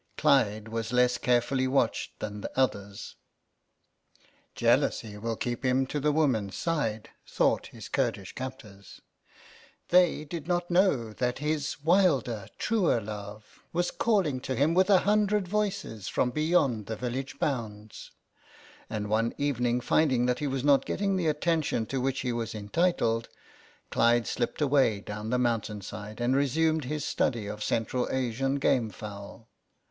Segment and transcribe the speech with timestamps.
[0.17, 3.17] Clyde was less carefully watched than the others.
[4.55, 9.01] "Jealousy will keep him to the woman's side" thought his Kurdish captors.
[9.89, 15.01] They did not know that his wilder, truer love was calling to him with a
[15.01, 18.09] hundred voices from beyond the village bounds.
[18.89, 22.55] And one evening, finding that he was not getting the attention to which he was
[22.55, 23.29] entitled,
[23.91, 28.89] Clyde slipped away down the mountain side and resumed his study of Central Asian game
[28.89, 29.47] fowl.